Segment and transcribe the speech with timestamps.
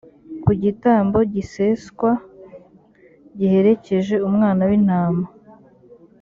[0.43, 2.11] ku gitambo giseswa,
[3.37, 5.25] giherekeje umwana w’intama.